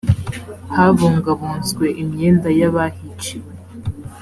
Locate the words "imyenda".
2.01-2.49